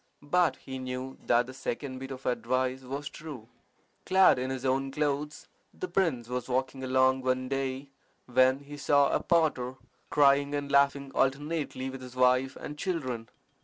But 0.23 0.55
he 0.55 0.79
knew 0.79 1.15
that 1.27 1.45
the 1.45 1.53
second 1.53 1.99
bit 1.99 2.09
of 2.09 2.25
advice 2.25 2.81
was 2.81 3.07
true. 3.07 3.47
Clad 4.03 4.39
in 4.39 4.49
his 4.49 4.65
own 4.65 4.89
clothes, 4.89 5.47
the 5.75 5.87
prince 5.87 6.27
was 6.27 6.49
walking 6.49 6.83
along 6.83 7.21
one 7.21 7.47
day 7.47 7.91
when 8.25 8.61
he 8.61 8.77
saw 8.77 9.11
a 9.11 9.19
potter 9.21 9.75
crying 10.09 10.55
and 10.55 10.71
laughing 10.71 11.11
alternately 11.13 11.87
with 11.91 12.01
his 12.01 12.15
wife 12.15 12.55
and 12.55 12.79
children. 12.79 13.29